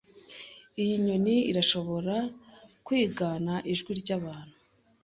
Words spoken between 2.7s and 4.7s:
kwigana ijwi ryabantu.